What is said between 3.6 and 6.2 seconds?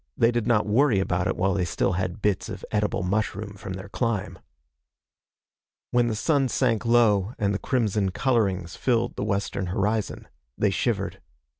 their climb. When the